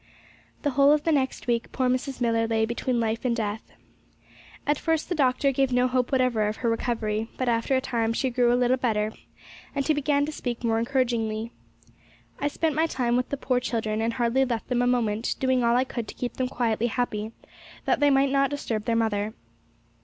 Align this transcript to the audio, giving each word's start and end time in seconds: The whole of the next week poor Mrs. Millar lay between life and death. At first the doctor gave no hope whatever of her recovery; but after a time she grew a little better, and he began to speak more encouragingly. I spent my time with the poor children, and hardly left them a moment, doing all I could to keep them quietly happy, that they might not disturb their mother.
The 0.63 0.71
whole 0.71 0.91
of 0.91 1.03
the 1.03 1.11
next 1.11 1.45
week 1.45 1.71
poor 1.71 1.87
Mrs. 1.87 2.21
Millar 2.21 2.47
lay 2.47 2.65
between 2.65 2.99
life 2.99 3.23
and 3.23 3.35
death. 3.35 3.61
At 4.65 4.79
first 4.79 5.09
the 5.09 5.13
doctor 5.13 5.51
gave 5.51 5.71
no 5.71 5.87
hope 5.87 6.11
whatever 6.11 6.47
of 6.47 6.55
her 6.65 6.71
recovery; 6.71 7.27
but 7.37 7.47
after 7.47 7.75
a 7.75 7.81
time 7.81 8.11
she 8.11 8.31
grew 8.31 8.51
a 8.51 8.57
little 8.57 8.77
better, 8.77 9.13
and 9.75 9.85
he 9.85 9.93
began 9.93 10.25
to 10.25 10.31
speak 10.31 10.63
more 10.63 10.79
encouragingly. 10.79 11.51
I 12.39 12.47
spent 12.47 12.73
my 12.73 12.87
time 12.87 13.15
with 13.15 13.29
the 13.29 13.37
poor 13.37 13.59
children, 13.59 14.01
and 14.01 14.13
hardly 14.13 14.43
left 14.43 14.69
them 14.69 14.81
a 14.81 14.87
moment, 14.87 15.35
doing 15.39 15.63
all 15.63 15.75
I 15.75 15.83
could 15.83 16.07
to 16.07 16.15
keep 16.15 16.33
them 16.37 16.47
quietly 16.47 16.87
happy, 16.87 17.31
that 17.85 17.99
they 17.99 18.09
might 18.09 18.31
not 18.31 18.49
disturb 18.49 18.85
their 18.85 18.95
mother. 18.95 19.35